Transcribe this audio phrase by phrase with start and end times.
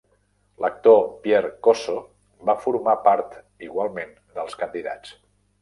[0.63, 1.95] L'actor Pierre Cosso
[2.51, 5.17] va formar part igualment dels candidats.